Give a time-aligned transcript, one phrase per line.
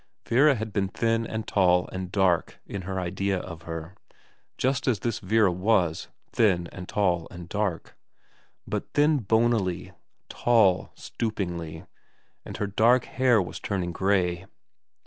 [0.27, 3.93] Vera had been thin and tall and dark in her idea of her,
[4.57, 7.95] just as this Vera was thin and tall and dark;
[8.65, 9.91] but thin bonily,
[10.27, 11.85] tall stoopingly,
[12.43, 14.47] and her dark hair was turning grey.